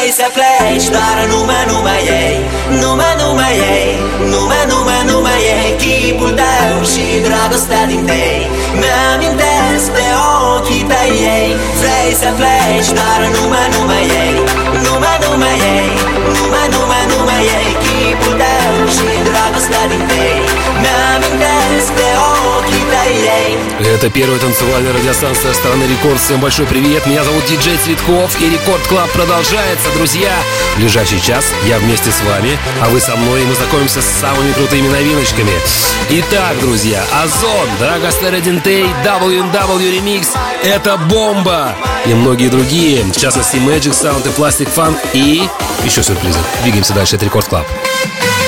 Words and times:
Vrei 0.00 0.20
să 0.24 0.28
pleci, 0.38 0.88
dar 0.96 1.16
nume, 1.32 1.60
nume 1.70 1.96
ei 2.22 2.36
Nume, 2.82 3.10
nume 3.20 3.48
ei 3.74 3.90
Nume, 4.32 4.60
nume, 4.70 4.98
nume 5.10 5.34
ei 5.54 5.70
Chipul 5.82 6.32
tău 6.40 6.76
și 6.92 7.04
dragostea 7.26 7.82
din 7.90 8.02
tei 8.10 8.40
Mi-amintesc 8.80 9.86
de 9.98 10.08
ochii 10.52 10.84
tăi 10.90 11.12
ei 11.36 11.50
Vrei 11.80 12.12
să 12.22 12.30
pleci, 12.38 12.90
dar 12.98 13.20
nume, 13.36 13.62
nume 13.74 14.00
ei 14.22 14.36
Nume, 14.84 15.12
nume 15.24 15.52
ei 15.74 15.90
Nume, 16.36 16.62
nume, 16.74 17.00
nume 17.10 17.36
ei 17.58 17.70
Chipul 17.84 18.34
tău 18.42 18.74
și 18.94 19.08
dragostea 19.28 19.84
din 19.90 20.02
tei 20.10 20.40
Mi-amintesc 20.82 21.88
de 21.98 22.08
ochii 22.08 22.08
tăi 22.08 22.08
ei 22.08 22.09
Это 23.80 24.08
первая 24.08 24.38
танцевальная 24.38 24.92
радиостанция 24.92 25.52
страны 25.52 25.84
Рекорд. 25.84 26.20
Всем 26.20 26.40
большой 26.40 26.66
привет. 26.66 27.06
Меня 27.06 27.24
зовут 27.24 27.44
Диджей 27.46 27.76
Цветков. 27.76 28.40
И 28.40 28.48
Рекорд 28.48 28.80
Клаб 28.86 29.10
продолжается, 29.10 29.90
друзья. 29.96 30.32
В 30.74 30.78
ближайший 30.78 31.20
час 31.20 31.44
я 31.66 31.78
вместе 31.78 32.10
с 32.10 32.20
вами, 32.22 32.56
а 32.80 32.88
вы 32.88 33.00
со 33.00 33.16
мной, 33.16 33.42
и 33.42 33.44
мы 33.44 33.54
знакомимся 33.54 34.00
с 34.00 34.06
самыми 34.20 34.52
крутыми 34.52 34.88
новиночками. 34.88 35.52
Итак, 36.10 36.60
друзья, 36.60 37.04
Озон, 37.12 37.68
Драгостер 37.80 38.40
Динтей, 38.40 38.86
WW 39.04 39.78
Remix— 39.78 40.28
это 40.62 40.96
бомба! 40.96 41.74
И 42.06 42.14
многие 42.14 42.48
другие, 42.48 43.02
в 43.02 43.16
частности 43.16 43.56
Magic 43.56 43.92
Sound 43.92 44.26
и 44.26 44.40
Plastic 44.40 44.68
Funk, 44.74 44.96
и 45.12 45.42
еще 45.84 46.02
сюрпризы. 46.02 46.38
Двигаемся 46.62 46.94
дальше, 46.94 47.16
это 47.16 47.24
Рекорд 47.24 47.46
Клаб. 47.46 47.66
Vrei 47.66 48.39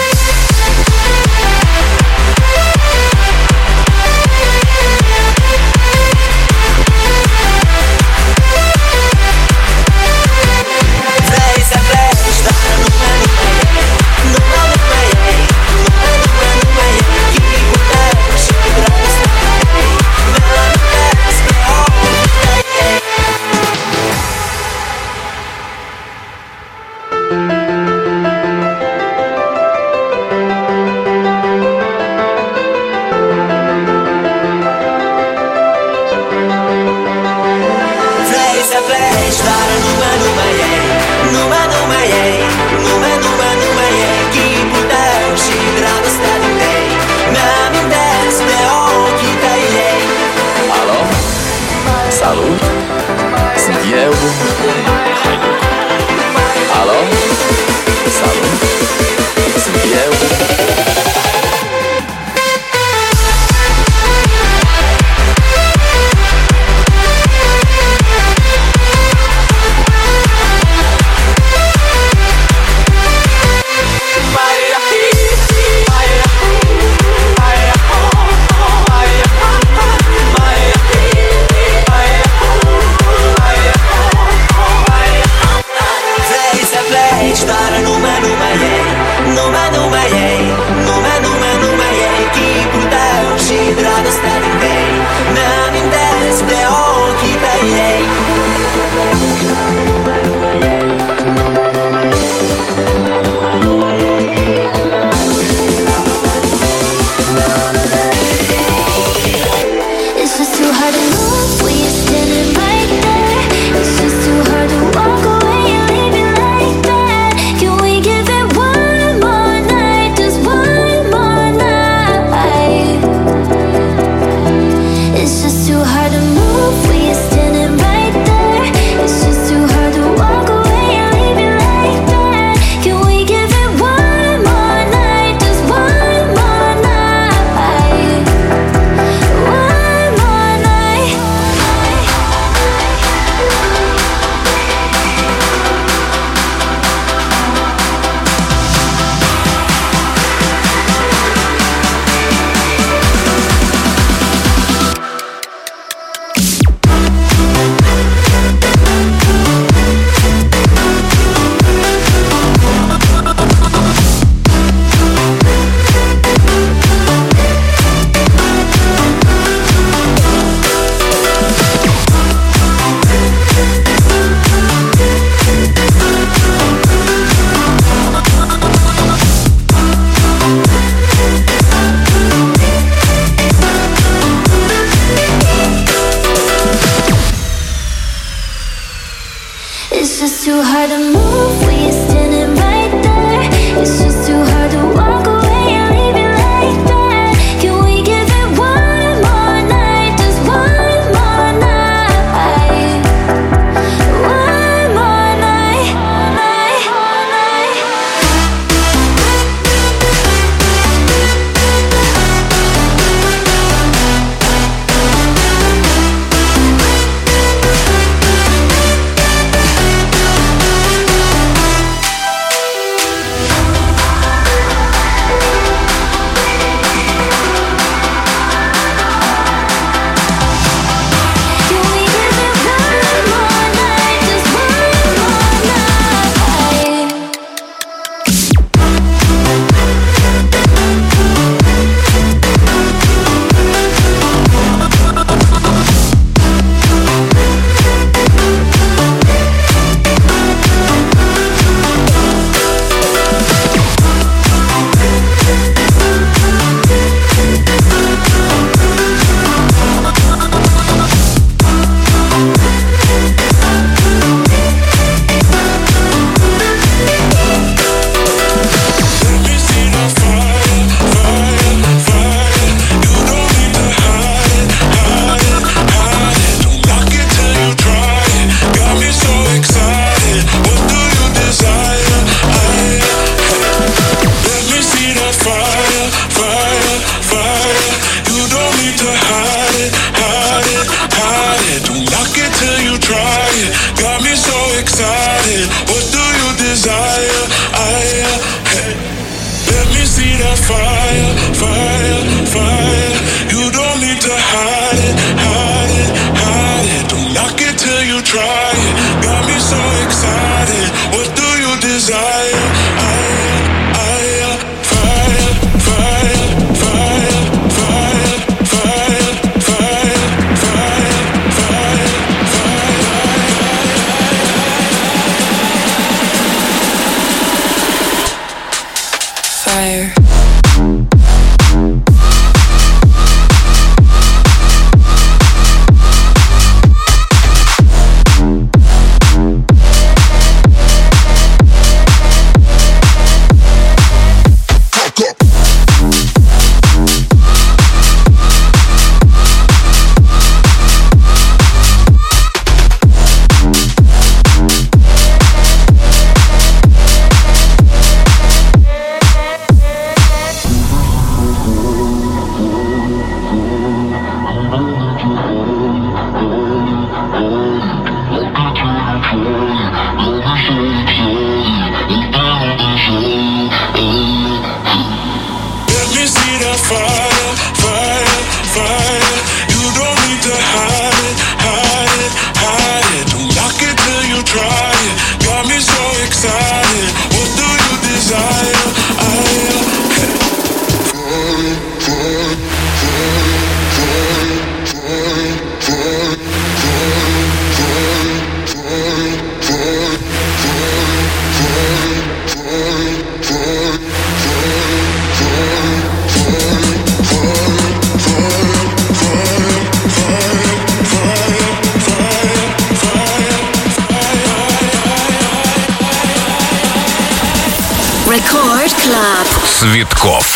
Михалков. 420.22 420.51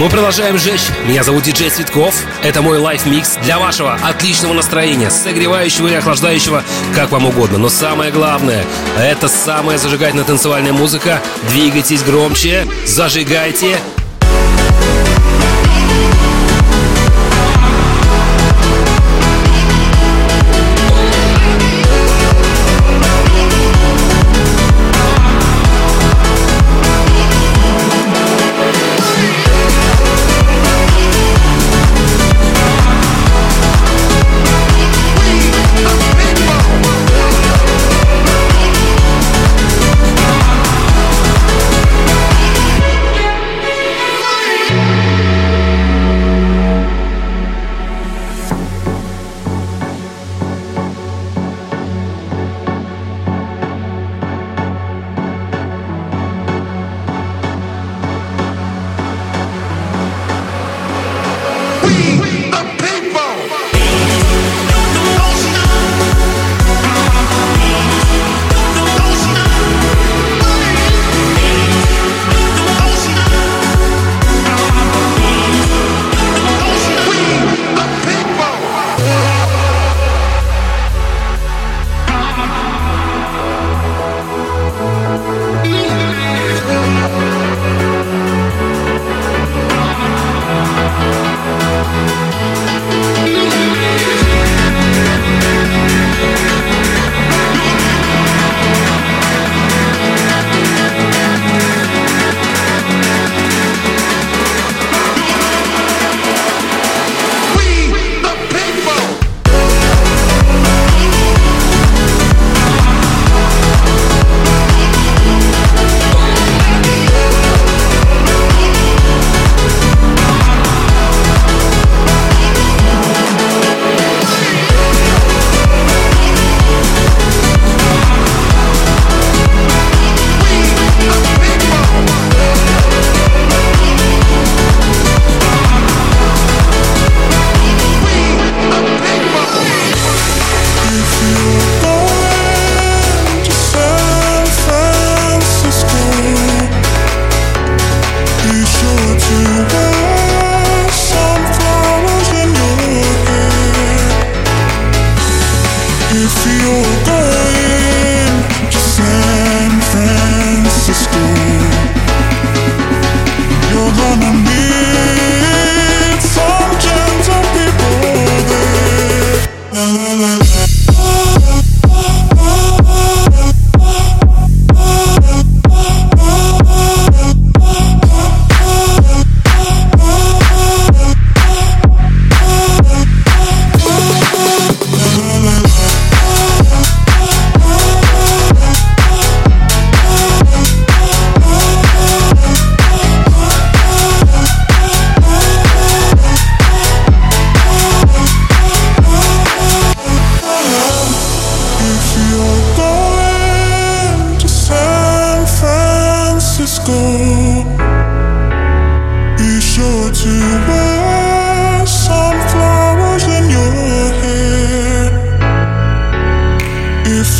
Мы 0.00 0.08
продолжаем 0.08 0.56
жечь. 0.56 0.88
Меня 1.06 1.22
зовут 1.22 1.42
Диджей 1.42 1.68
Цветков. 1.68 2.14
Это 2.42 2.62
мой 2.62 2.78
лайф-микс 2.78 3.36
для 3.42 3.58
вашего 3.58 3.98
отличного 4.02 4.54
настроения, 4.54 5.10
согревающего 5.10 5.88
и 5.88 5.92
охлаждающего, 5.92 6.64
как 6.94 7.10
вам 7.10 7.26
угодно. 7.26 7.58
Но 7.58 7.68
самое 7.68 8.10
главное, 8.10 8.64
это 8.98 9.28
самая 9.28 9.76
зажигательная 9.76 10.24
танцевальная 10.24 10.72
музыка. 10.72 11.20
Двигайтесь 11.50 12.02
громче, 12.02 12.66
зажигайте, 12.86 13.78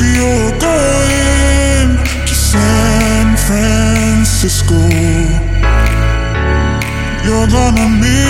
So 0.00 0.06
you're 0.06 0.58
going 0.58 1.98
to 2.24 2.34
San 2.34 3.36
Francisco. 3.36 4.78
You're 7.22 7.46
gonna 7.48 7.86
meet. 8.00 8.29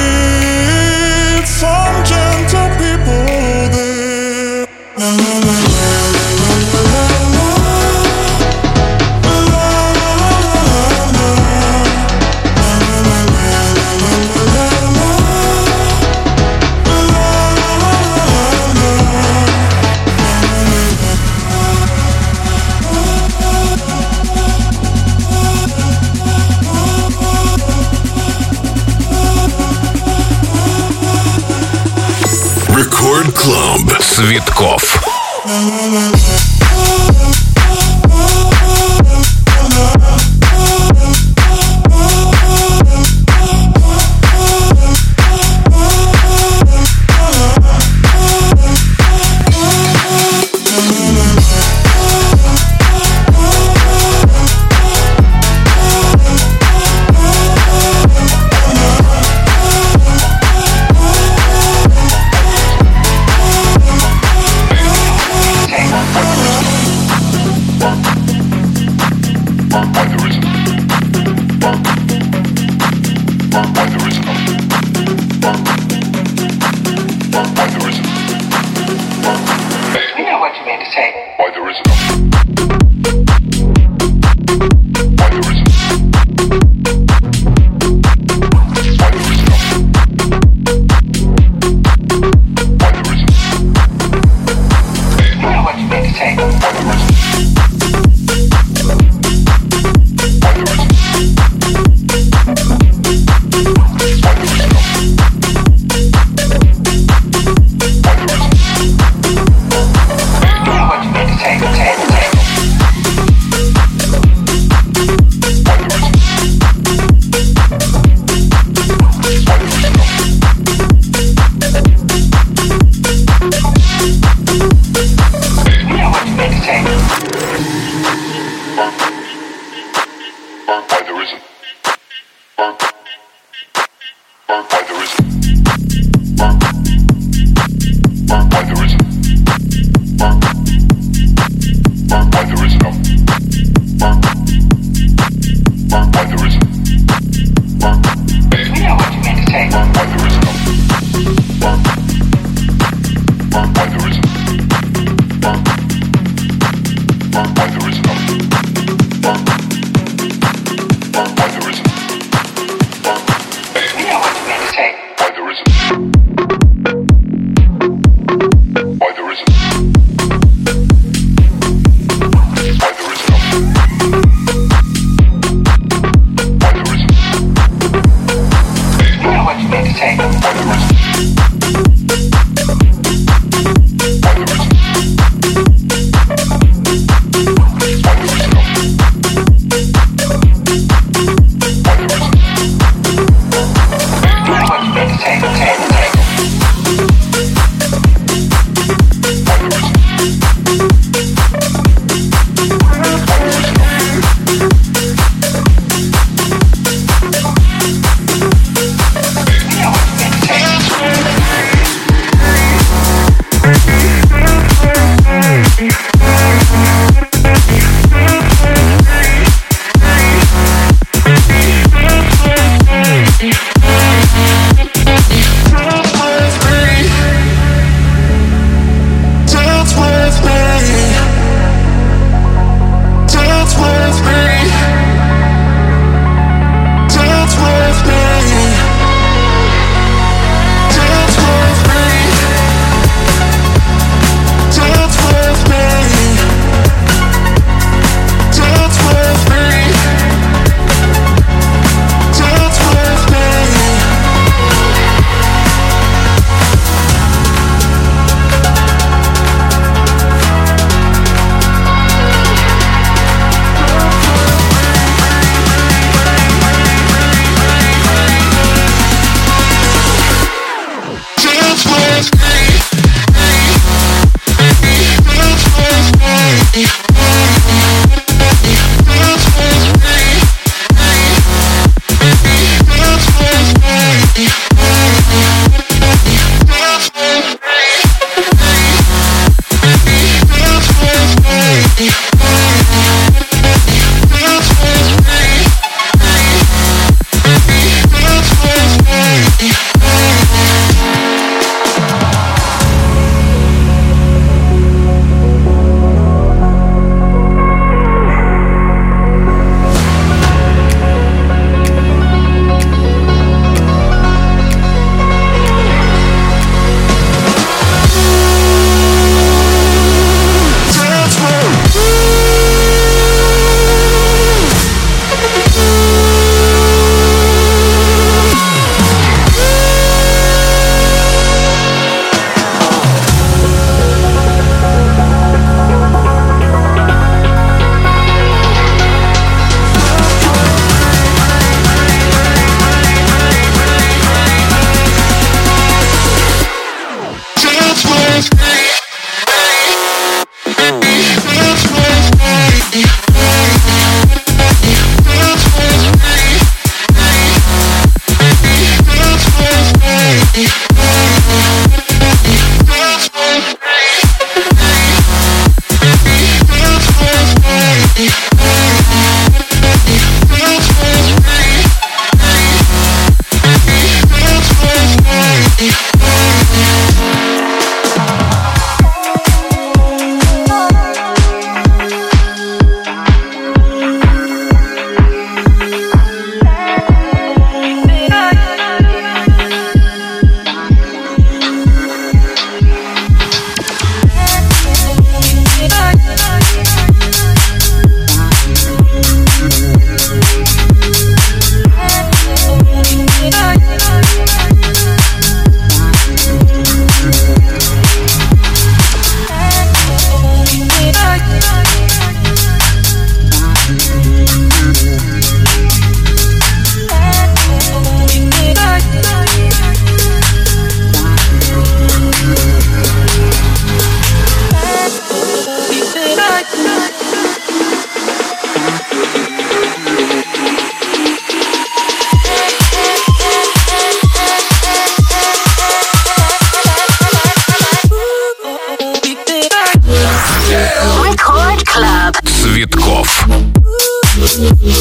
Música 444.58 444.99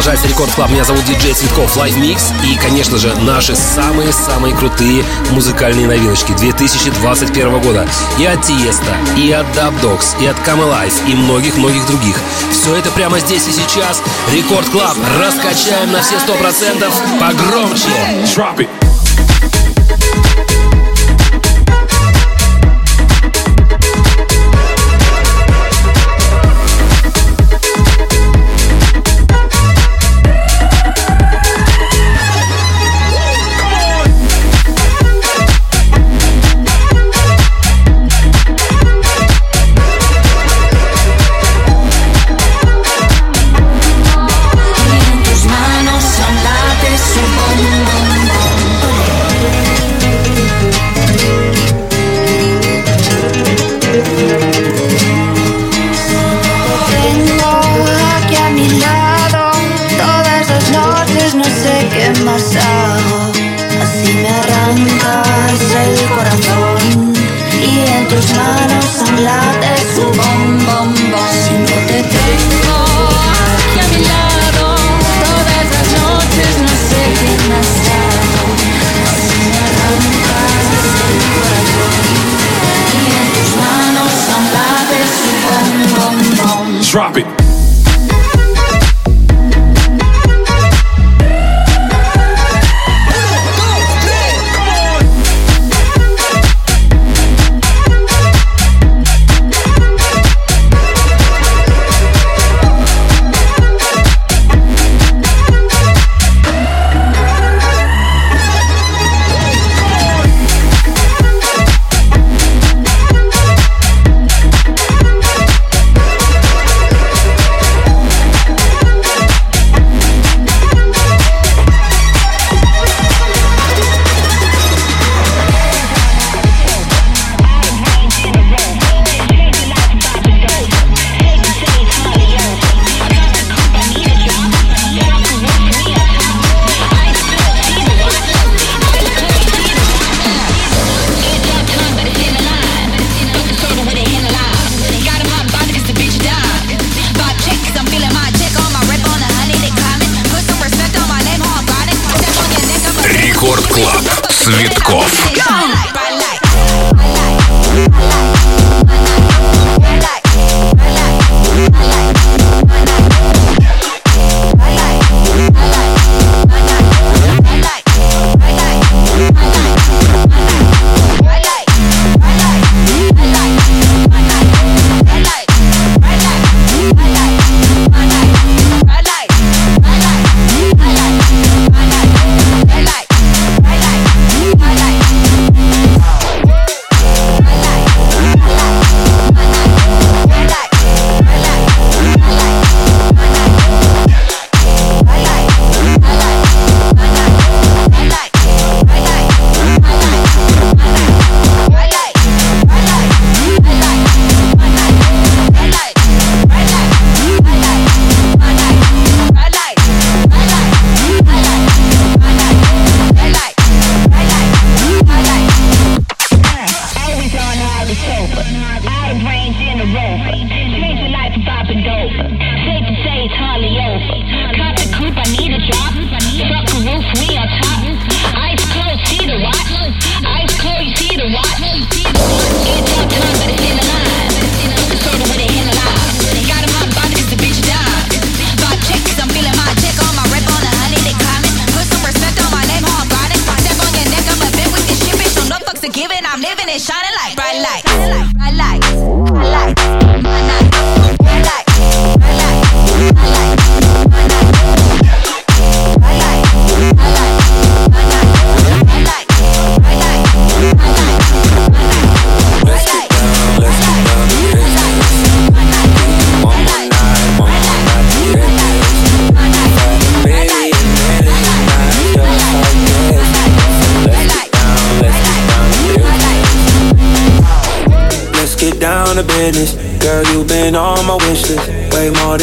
продолжается 0.00 0.28
Рекорд 0.28 0.50
Клаб. 0.54 0.70
Меня 0.70 0.82
зовут 0.82 1.04
Диджей 1.04 1.34
Цветков, 1.34 1.76
Live 1.76 2.00
Mix. 2.00 2.22
И, 2.42 2.56
конечно 2.56 2.96
же, 2.96 3.14
наши 3.16 3.54
самые-самые 3.54 4.56
крутые 4.56 5.04
музыкальные 5.32 5.86
новиночки 5.86 6.32
2021 6.32 7.60
года. 7.60 7.86
И 8.18 8.24
от 8.24 8.40
Тиеста, 8.40 8.96
и 9.18 9.30
от 9.30 9.44
Dub 9.48 9.78
Dogs, 9.82 10.18
и 10.22 10.26
от 10.26 10.36
Come 10.38 10.62
Alive, 10.62 10.94
и 11.06 11.14
многих-многих 11.14 11.86
других. 11.86 12.16
Все 12.50 12.76
это 12.76 12.90
прямо 12.92 13.20
здесь 13.20 13.46
и 13.46 13.52
сейчас. 13.52 14.00
Рекорд 14.32 14.70
Клаб 14.70 14.96
раскачаем 15.18 15.92
на 15.92 16.00
все 16.00 16.14
100%. 16.14 16.90
Погромче! 17.20 17.90
Drop 18.24 18.56
it. 18.56 18.79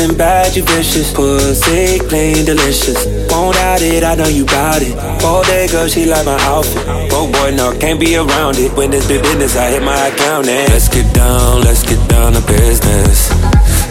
Than 0.07 0.17
bad, 0.17 0.55
you 0.55 0.63
vicious. 0.63 1.11
Pussy 1.11 1.99
clean, 2.07 2.45
delicious. 2.45 3.05
Won't 3.29 3.55
doubt 3.55 3.81
it, 3.81 4.03
I 4.03 4.15
know 4.15 4.27
you 4.27 4.45
bout 4.45 4.81
it. 4.81 4.95
All 5.23 5.43
day, 5.43 5.67
girl, 5.67 5.87
she 5.87 6.05
like 6.05 6.25
my 6.25 6.39
outfit. 6.47 6.83
Oh 7.11 7.29
boy, 7.29 7.51
no, 7.55 7.77
can't 7.77 7.99
be 7.99 8.15
around 8.15 8.57
it. 8.57 8.71
When 8.77 8.93
it's 8.93 9.05
big 9.07 9.21
business, 9.21 9.57
I 9.57 9.71
hit 9.71 9.83
my 9.83 10.07
account 10.07 10.47
and 10.47 10.71
let's 10.71 10.87
get 10.87 11.13
down, 11.13 11.61
let's 11.61 11.83
get 11.83 11.99
down 12.07 12.33
to 12.33 12.41
business. 12.47 13.33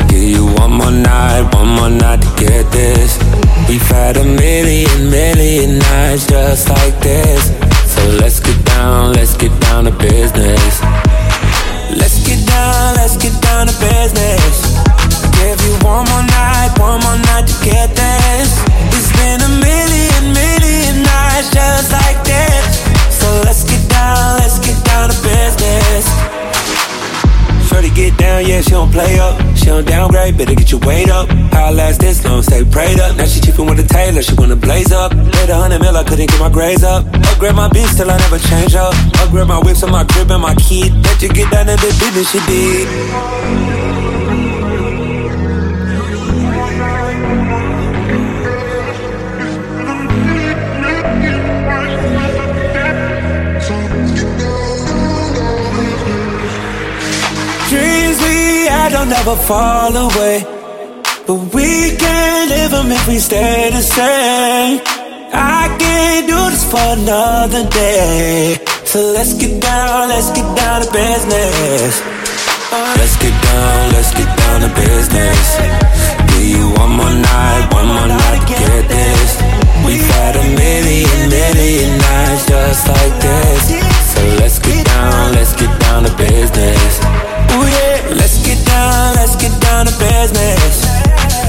Give 0.08 0.22
you 0.22 0.46
one 0.56 0.72
more 0.72 0.90
night, 0.90 1.52
one 1.52 1.68
more 1.68 1.90
night 1.90 2.22
to 2.22 2.30
get 2.40 2.64
this. 2.72 3.18
We've 3.68 3.88
had 3.88 4.16
a 4.16 4.24
million, 4.24 5.10
million 5.10 5.78
nights 5.78 6.26
just 6.26 6.70
like 6.70 6.98
this. 7.00 7.52
So 7.92 8.00
let's 8.20 8.40
get 8.40 8.64
down, 8.64 9.12
let's 9.12 9.36
get 9.36 9.52
down 9.60 9.84
to 9.84 9.90
business. 9.90 10.80
Let's 11.92 12.24
get 12.26 12.40
down, 12.48 12.94
let's 12.94 13.16
get 13.18 13.36
down 13.42 13.66
to 13.66 13.74
business. 13.78 14.65
Give 15.36 15.60
you 15.62 15.74
one 15.84 16.04
more 16.08 16.26
night, 16.26 16.72
one 16.78 17.00
more 17.04 17.18
night 17.30 17.46
to 17.46 17.56
get 17.64 17.94
this. 17.94 18.50
It's 18.96 19.10
been 19.14 19.40
a 19.40 19.52
million, 19.60 20.32
million 20.32 21.02
nights 21.04 21.52
just 21.52 21.92
like 21.92 22.18
this. 22.24 22.82
So 23.14 23.28
let's 23.44 23.62
get 23.64 23.82
down, 23.88 24.40
let's 24.40 24.58
get 24.58 24.78
down 24.84 25.10
to 25.10 25.16
business. 25.22 26.04
Shorty 27.68 27.90
get 27.90 28.16
down, 28.16 28.46
yeah, 28.46 28.60
she 28.60 28.70
don't 28.70 28.90
play 28.90 29.18
up. 29.18 29.36
She 29.56 29.66
don't 29.66 29.86
downgrade, 29.86 30.38
better 30.38 30.54
get 30.54 30.70
your 30.70 30.80
weight 30.80 31.10
up. 31.10 31.28
How 31.52 31.66
I 31.66 31.70
last 31.70 32.00
this 32.00 32.24
long, 32.24 32.42
stay 32.42 32.64
prayed 32.64 32.98
up. 33.00 33.16
Now 33.16 33.26
she 33.26 33.40
cheapin' 33.40 33.66
with 33.66 33.78
a 33.78 33.86
tailor, 33.86 34.22
she 34.22 34.34
wanna 34.34 34.56
blaze 34.56 34.92
up. 34.92 35.12
Paid 35.12 35.50
a 35.50 35.56
hundred 35.56 35.80
mil, 35.80 35.96
I 35.96 36.04
couldn't 36.04 36.30
get 36.30 36.40
my 36.40 36.48
grades 36.48 36.82
up. 36.82 37.04
Upgrade 37.30 37.54
my 37.54 37.68
beat, 37.68 37.88
till 37.96 38.10
I 38.10 38.16
never 38.18 38.38
change 38.38 38.74
up. 38.74 38.94
Upgrade 39.20 39.48
my 39.48 39.58
whips 39.58 39.82
on 39.82 39.90
my 39.92 40.04
crib 40.04 40.30
and 40.30 40.42
my 40.42 40.54
key. 40.54 40.90
Let 40.90 41.20
you 41.22 41.28
get 41.28 41.50
down 41.50 41.66
to 41.66 41.76
the 41.76 41.90
business 42.00 42.30
she 42.30 42.40
did. 42.46 44.15
Don't 58.96 59.10
never 59.10 59.36
fall 59.36 59.92
away. 60.06 60.38
But 61.26 61.38
we 61.54 61.68
can't 62.00 62.48
live 62.48 62.70
them 62.70 62.88
if 62.98 63.04
we 63.08 63.18
stay 63.18 63.68
the 63.76 63.82
same. 63.82 64.80
I 65.32 65.62
can't 65.82 66.24
do 66.32 66.40
this 66.52 66.64
for 66.72 66.86
another 67.00 67.64
day. 67.68 68.56
So 68.84 68.98
let's 69.16 69.34
get 69.34 69.60
down, 69.60 70.08
let's 70.08 70.30
get 70.36 70.48
down 70.56 70.76
to 70.82 70.88
business. 70.92 71.92
Uh, 72.72 72.92
let's 73.00 73.16
get 73.20 73.36
down, 73.48 73.80
let's 73.96 74.12
get 74.18 74.30
down 74.40 74.58
to 74.64 74.70
business. 74.80 75.44
Give 76.30 76.46
you 76.56 76.64
one 76.80 76.92
more 76.98 77.16
night, 77.32 77.64
one 77.78 77.88
more 77.96 78.10
night 78.22 78.40
to 78.40 78.54
get 78.54 78.82
this. 78.96 79.30
We've 79.84 80.08
had 80.16 80.34
a 80.40 80.46
million, 80.62 81.18
million 81.28 81.90
nights 82.08 82.44
just 82.48 82.88
like 82.88 83.14
this. 83.26 83.62
So 84.12 84.20
let's 84.40 84.58
get 84.58 84.86
down, 84.86 85.32
let's 85.36 85.52
get 85.60 85.72
down 85.84 86.00
to 86.04 86.12
business. 86.16 86.75
Let's 89.26 89.42
get 89.42 89.60
down 89.60 89.86
to 89.86 89.92
business. 89.98 90.86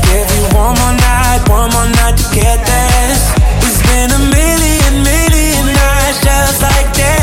Give 0.09 0.27
you 0.35 0.43
one 0.57 0.73
more 0.81 0.95
night, 0.97 1.41
one 1.47 1.69
more 1.69 1.89
night 2.01 2.17
to 2.17 2.25
get 2.33 2.57
this. 2.65 3.19
It's 3.61 3.81
been 3.85 4.09
a 4.09 4.21
million, 4.33 5.03
million 5.03 5.65
nights 5.75 6.19
just 6.23 6.61
like 6.63 6.91
this. 6.95 7.16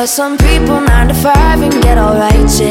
Yeah, 0.00 0.06
some 0.06 0.38
people 0.38 0.80
nine 0.80 1.08
to 1.08 1.14
five 1.14 1.60
and 1.60 1.82
get 1.82 1.98
all 1.98 2.14
righteous. 2.14 2.69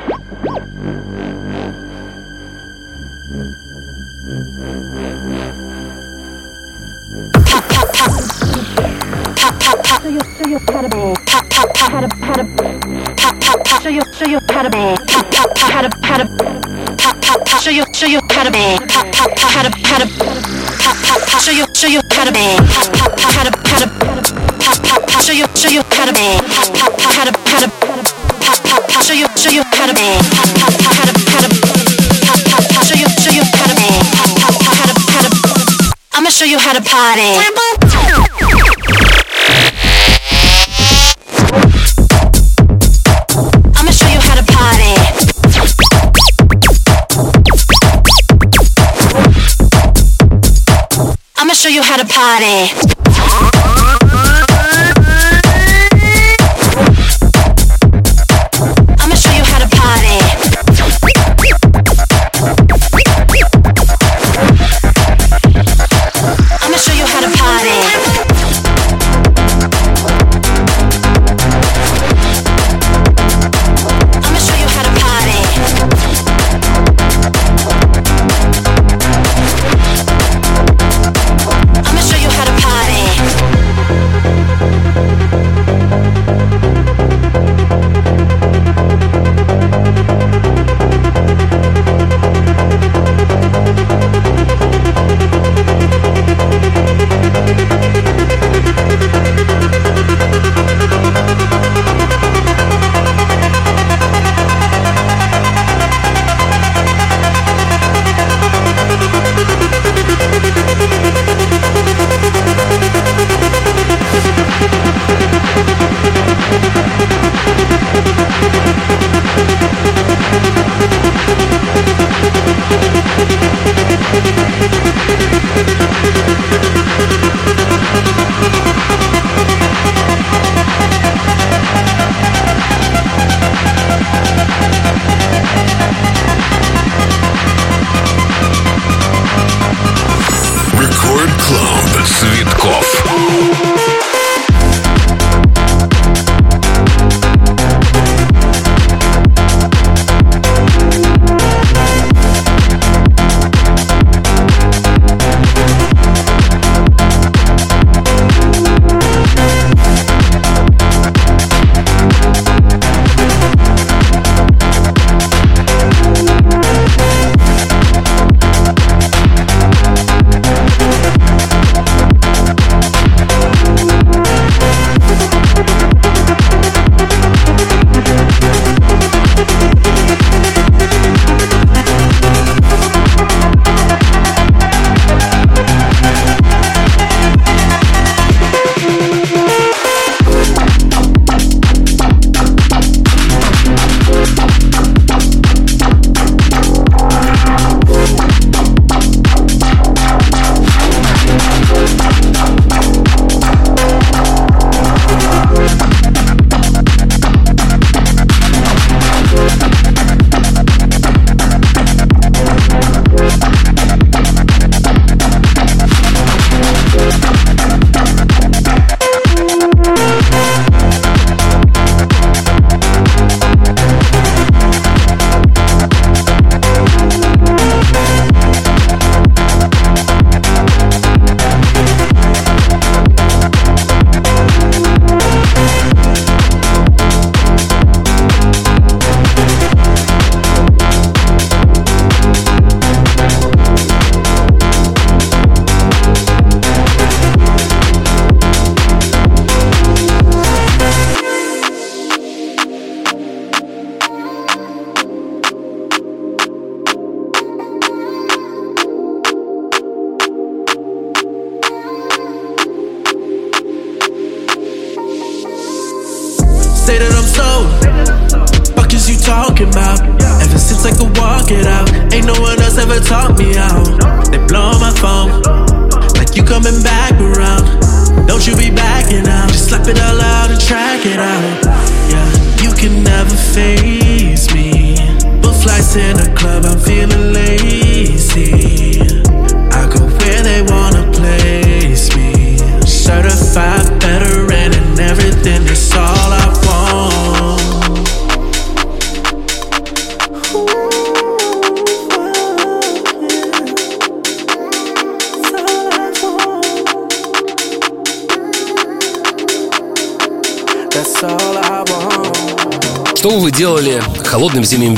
taught 29.70 29.94
me 29.94 30.18
how. 36.92 37.22
They 37.38 37.50
blow 37.54 37.72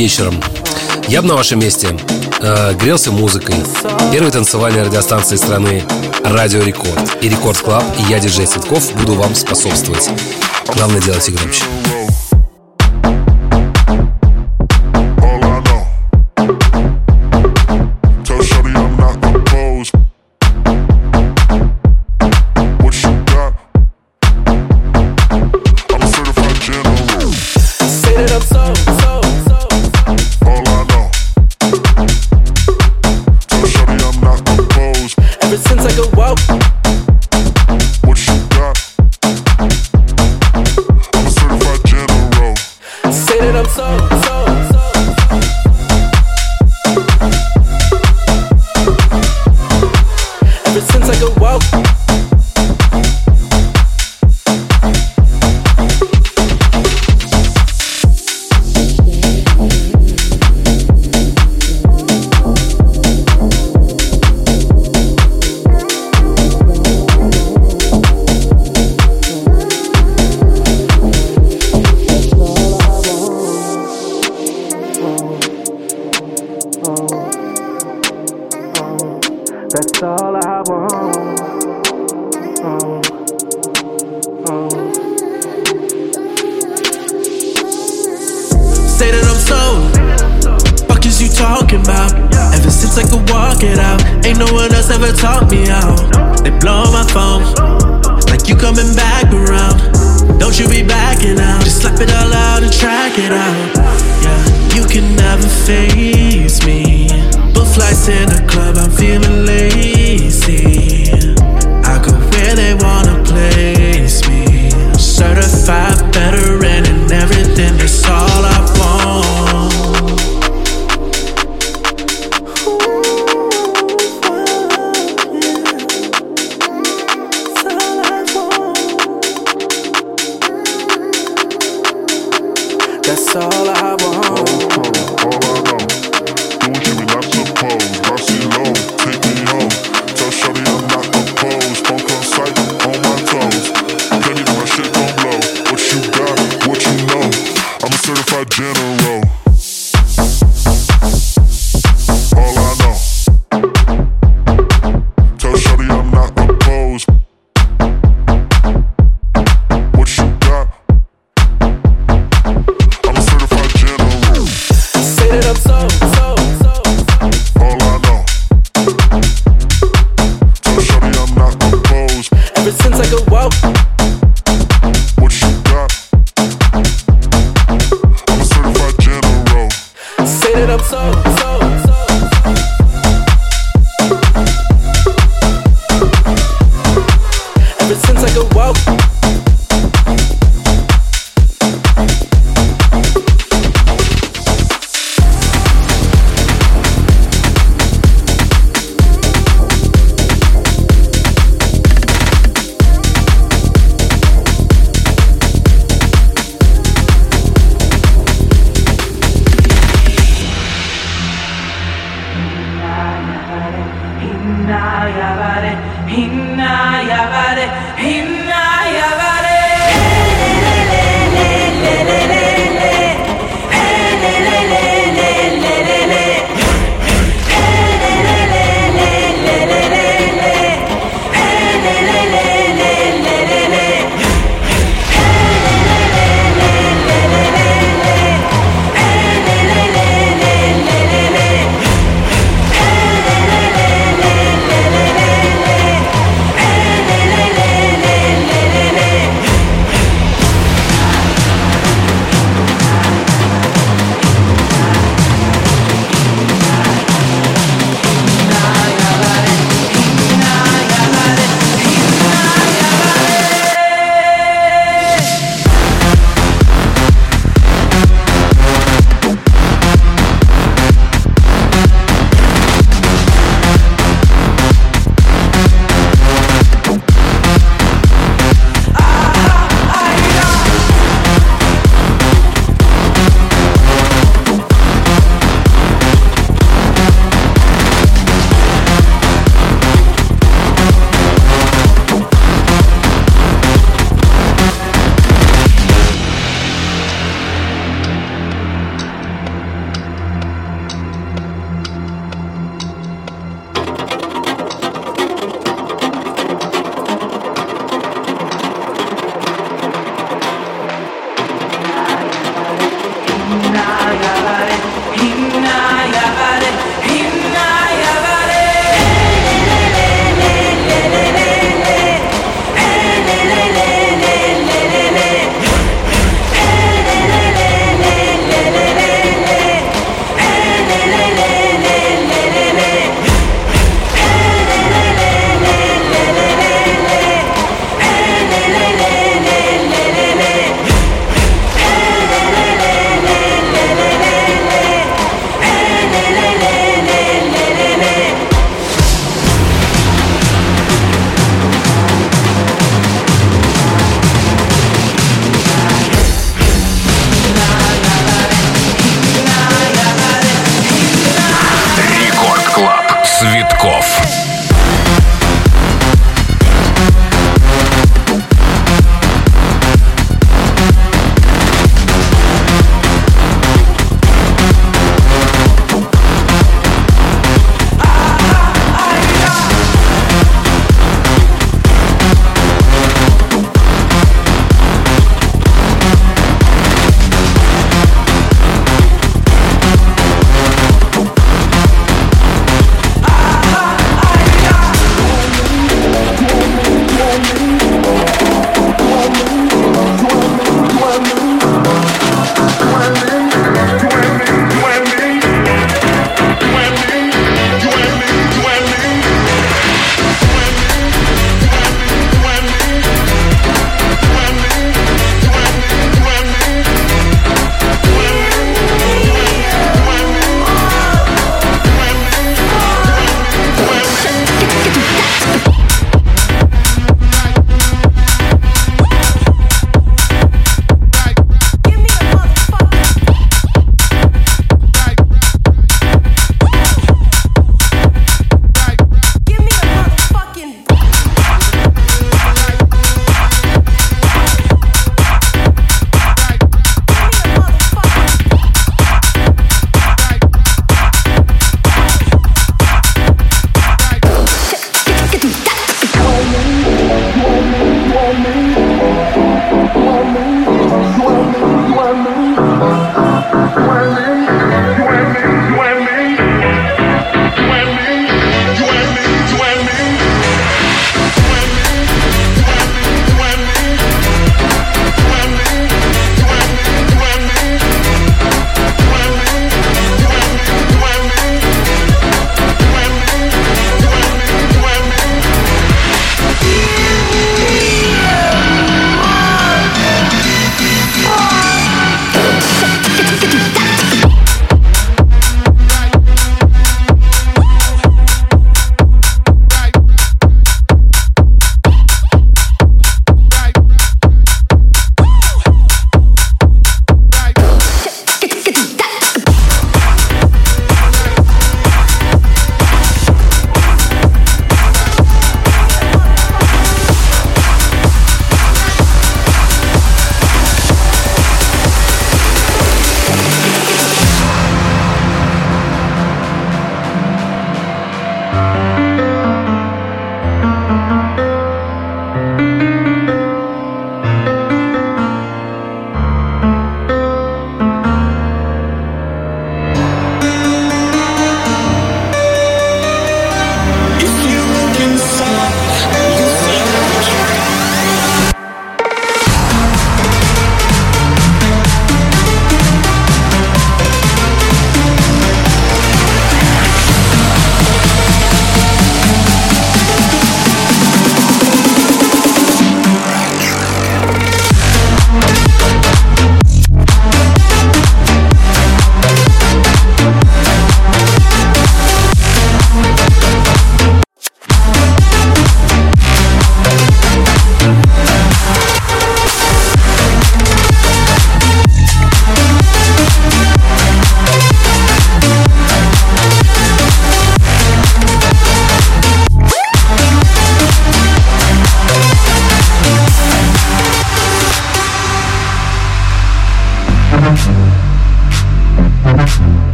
вечером. 0.00 0.42
Я 1.08 1.20
бы 1.20 1.28
на 1.28 1.34
вашем 1.34 1.58
месте 1.58 1.88
э, 2.40 2.72
грелся 2.72 3.12
музыкой. 3.12 3.54
Первой 4.10 4.30
танцевальной 4.30 4.84
радиостанции 4.84 5.36
страны 5.36 5.82
Радио 6.24 6.62
Рекорд 6.62 7.22
и 7.22 7.28
Рекорд 7.28 7.58
Клаб, 7.58 7.84
и 7.98 8.10
я, 8.10 8.18
диджей 8.18 8.46
Цветков, 8.46 8.94
буду 8.94 9.12
вам 9.12 9.34
способствовать. 9.34 10.08
Главное 10.74 11.02
делать 11.02 11.28
и 11.28 11.32
громче. 11.32 11.64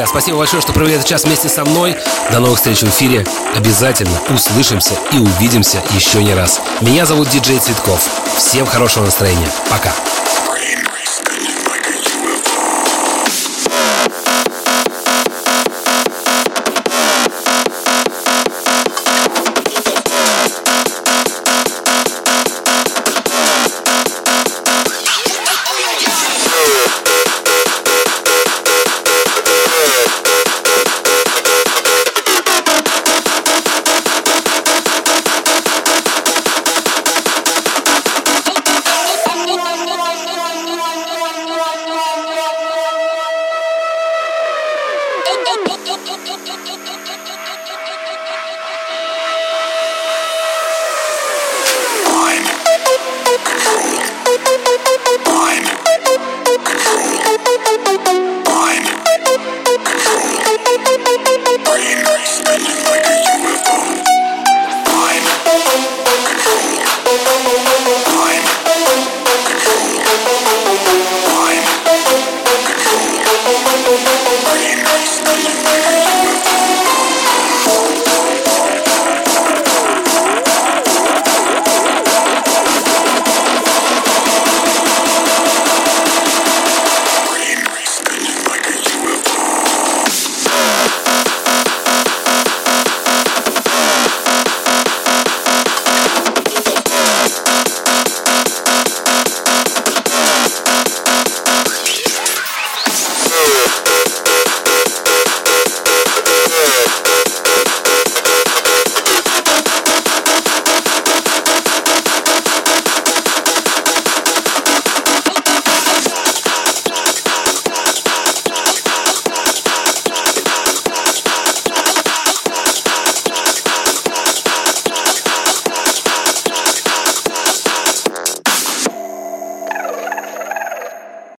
Друзья. 0.00 0.06
Спасибо 0.06 0.38
большое, 0.38 0.62
что 0.62 0.72
провели 0.72 0.94
этот 0.94 1.06
час 1.06 1.24
вместе 1.24 1.48
со 1.48 1.64
мной. 1.64 1.96
До 2.32 2.40
новых 2.40 2.56
встреч 2.58 2.80
в 2.80 2.88
эфире. 2.88 3.26
Обязательно 3.54 4.18
услышимся 4.30 4.94
и 5.12 5.18
увидимся 5.18 5.82
еще 5.94 6.22
не 6.22 6.34
раз. 6.34 6.60
Меня 6.80 7.04
зовут 7.06 7.28
Диджей 7.28 7.58
Цветков. 7.58 8.00
Всем 8.36 8.66
хорошего 8.66 9.04
настроения. 9.04 9.50
Пока. 9.70 9.92